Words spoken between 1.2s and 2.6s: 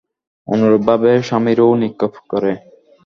সামিরীও নিক্ষেপ করে।